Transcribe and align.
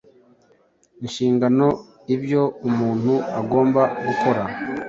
Inshingano: 1.03 1.67
ibyo 2.15 2.41
umuntu 2.67 3.13
agomba 3.39 3.81
gukora 4.05 4.41